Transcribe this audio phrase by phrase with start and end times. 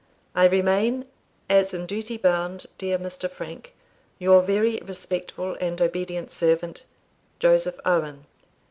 [0.33, 1.05] I remain,
[1.47, 3.29] as in duty bound, dear Mr.
[3.29, 3.75] Frank,
[4.17, 6.85] your very respectful and obedient servant,
[7.37, 8.25] "Joseph Owen.